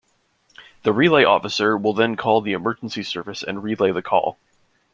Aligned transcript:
The 0.81 0.93
relay 0.93 1.23
officer 1.23 1.77
will 1.77 1.93
then 1.93 2.15
call 2.15 2.41
the 2.41 2.53
emergency 2.53 3.03
service 3.03 3.43
and 3.43 3.61
relay 3.61 3.91
the 3.91 4.01
call. 4.01 4.39